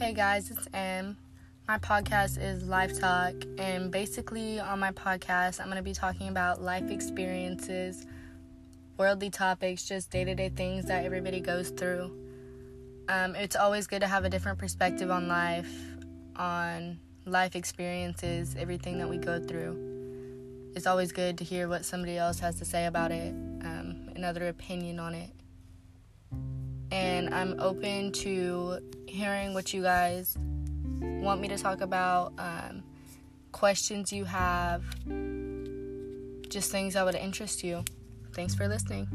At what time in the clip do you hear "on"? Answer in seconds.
4.58-4.78, 15.10-15.28, 16.34-16.98, 24.98-25.14